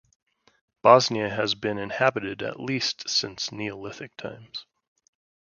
[0.81, 4.65] Bosnia has been inhabited at least since Neolithic times.